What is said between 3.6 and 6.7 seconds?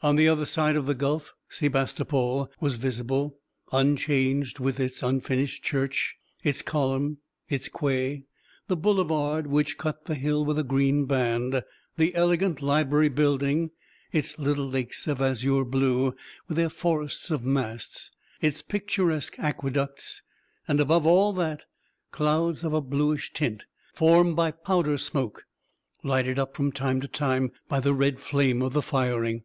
unchanged, with its unfinished church, its